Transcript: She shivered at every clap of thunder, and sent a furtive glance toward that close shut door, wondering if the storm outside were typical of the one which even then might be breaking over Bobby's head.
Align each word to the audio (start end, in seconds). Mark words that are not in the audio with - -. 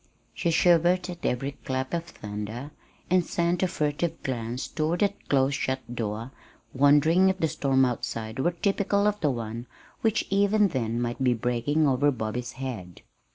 She 0.33 0.49
shivered 0.49 1.07
at 1.11 1.23
every 1.27 1.51
clap 1.63 1.93
of 1.93 2.05
thunder, 2.05 2.71
and 3.11 3.23
sent 3.23 3.61
a 3.61 3.67
furtive 3.67 4.23
glance 4.23 4.67
toward 4.67 5.01
that 5.01 5.29
close 5.29 5.53
shut 5.53 5.95
door, 5.95 6.31
wondering 6.73 7.29
if 7.29 7.37
the 7.37 7.47
storm 7.47 7.85
outside 7.85 8.39
were 8.39 8.49
typical 8.53 9.05
of 9.05 9.19
the 9.21 9.29
one 9.29 9.67
which 10.01 10.25
even 10.31 10.69
then 10.69 10.99
might 10.99 11.23
be 11.23 11.35
breaking 11.35 11.87
over 11.87 12.09
Bobby's 12.09 12.53
head. 12.53 13.03